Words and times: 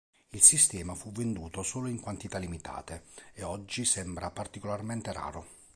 Il 0.29 0.41
sistema 0.41 0.95
fu 0.95 1.11
venduto 1.11 1.61
solo 1.61 1.87
in 1.87 1.99
quantità 1.99 2.39
limitate 2.39 3.03
e 3.33 3.43
oggi 3.43 3.85
sembra 3.85 4.31
particolarmente 4.31 5.11
raro. 5.13 5.45